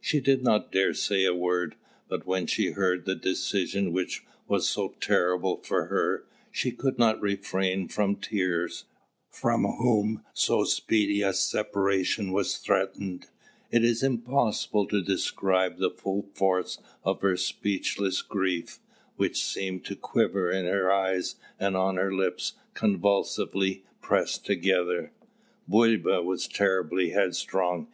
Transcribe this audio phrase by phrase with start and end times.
[0.00, 1.74] She did not dare say a word;
[2.06, 7.20] but when she heard the decision which was so terrible for her, she could not
[7.20, 8.84] refrain from tears.
[8.84, 13.26] As she looked at her children, from whom so speedy a separation was threatened,
[13.72, 18.78] it is impossible to describe the full force of her speechless grief,
[19.16, 25.10] which seemed to quiver in her eyes and on her lips convulsively pressed together.
[25.66, 27.88] Bulba was terribly headstrong.